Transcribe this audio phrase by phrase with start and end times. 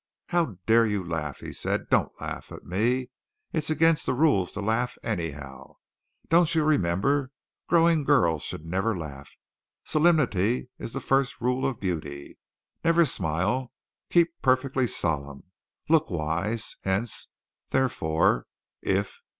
[0.29, 1.87] "How dare you laugh?" he said.
[1.91, 3.11] "Don't laugh at me.
[3.53, 5.75] It's against the rules to laugh, anyhow.
[6.27, 7.29] Don't you remember
[7.67, 9.29] growing girls should never laugh?
[9.83, 12.39] Solemnity is the first rule of beauty.
[12.83, 13.71] Never smile.
[14.09, 15.43] Keep perfectly solemn.
[15.87, 16.77] Look wise.
[16.83, 17.27] Hence.
[17.69, 18.47] Therefore.
[18.81, 19.21] If.